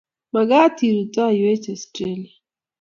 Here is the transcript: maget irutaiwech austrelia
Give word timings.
maget 0.33 0.75
irutaiwech 0.89 1.65
austrelia 1.73 2.33